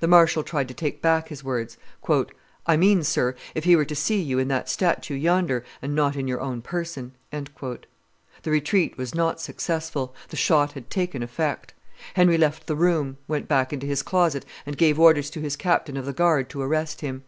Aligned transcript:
The 0.00 0.08
marshal 0.08 0.42
tried 0.42 0.66
to 0.66 0.74
take 0.74 1.00
back 1.00 1.28
his 1.28 1.44
words: 1.44 1.76
"I 2.66 2.76
mean, 2.76 3.04
sir, 3.04 3.36
if 3.54 3.62
he 3.62 3.76
were 3.76 3.84
to 3.84 3.94
see 3.94 4.20
you 4.20 4.40
in 4.40 4.48
that 4.48 4.68
statue 4.68 5.14
yonder, 5.14 5.64
and 5.80 5.94
not 5.94 6.16
in 6.16 6.26
your 6.26 6.40
own 6.40 6.60
person." 6.60 7.12
The 7.30 7.70
retreat 8.50 8.98
was 8.98 9.14
not 9.14 9.40
successful; 9.40 10.12
the 10.30 10.36
shot 10.36 10.72
had 10.72 10.90
taken 10.90 11.22
effect; 11.22 11.72
Henry 12.14 12.36
left 12.36 12.66
the 12.66 12.74
room, 12.74 13.18
went 13.28 13.46
back 13.46 13.72
into 13.72 13.86
his 13.86 14.02
closet, 14.02 14.44
and 14.66 14.76
gave 14.76 14.98
orders 14.98 15.30
to 15.30 15.40
his 15.40 15.54
captain 15.54 15.96
of 15.96 16.04
the 16.04 16.12
guard 16.12 16.50
to 16.50 16.60
arrest 16.62 17.00
him. 17.00 17.22